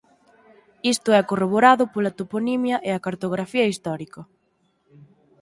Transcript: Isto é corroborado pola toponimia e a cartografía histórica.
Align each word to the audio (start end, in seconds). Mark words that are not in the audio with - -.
Isto 0.93 1.09
é 1.19 1.21
corroborado 1.29 1.83
pola 1.93 2.15
toponimia 2.19 2.77
e 2.87 2.89
a 2.93 3.03
cartografía 3.05 3.69
histórica. 3.73 4.21